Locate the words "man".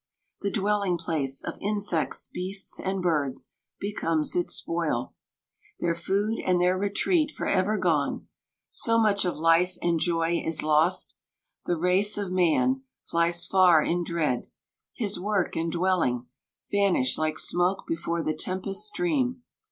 12.31-12.81